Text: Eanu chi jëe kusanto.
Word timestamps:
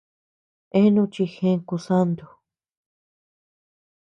Eanu 0.77 1.03
chi 1.13 1.23
jëe 1.33 1.51
kusanto. 1.67 2.25